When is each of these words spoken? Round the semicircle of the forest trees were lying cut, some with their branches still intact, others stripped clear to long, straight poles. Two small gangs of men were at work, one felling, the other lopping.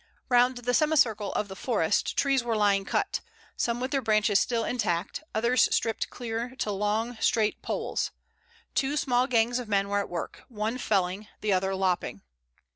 Round 0.29 0.57
the 0.57 0.73
semicircle 0.73 1.31
of 1.33 1.47
the 1.47 1.55
forest 1.55 2.17
trees 2.17 2.43
were 2.43 2.57
lying 2.57 2.85
cut, 2.85 3.21
some 3.55 3.79
with 3.79 3.91
their 3.91 4.01
branches 4.01 4.39
still 4.39 4.63
intact, 4.63 5.21
others 5.35 5.69
stripped 5.71 6.09
clear 6.09 6.55
to 6.55 6.71
long, 6.71 7.17
straight 7.19 7.61
poles. 7.61 8.09
Two 8.73 8.97
small 8.97 9.27
gangs 9.27 9.59
of 9.59 9.69
men 9.69 9.89
were 9.89 9.99
at 9.99 10.09
work, 10.09 10.41
one 10.49 10.79
felling, 10.79 11.27
the 11.41 11.53
other 11.53 11.75
lopping. 11.75 12.23